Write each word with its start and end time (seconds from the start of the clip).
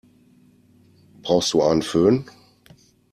Brauchst 1.21 1.53
du 1.53 1.61
einen 1.61 1.83
Fön? 1.83 2.25